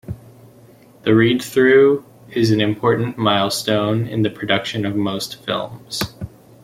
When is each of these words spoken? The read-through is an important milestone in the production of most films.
The 1.03 1.13
read-through 1.13 2.03
is 2.31 2.49
an 2.49 2.59
important 2.59 3.19
milestone 3.19 4.07
in 4.07 4.23
the 4.23 4.31
production 4.31 4.83
of 4.83 4.95
most 4.95 5.45
films. 5.45 6.15